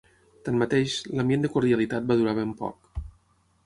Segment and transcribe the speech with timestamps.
[0.47, 3.05] Tanmateix, l’ambient de cordialitat va durar ben poc.